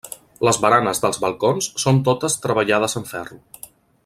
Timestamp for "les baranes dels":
0.47-1.21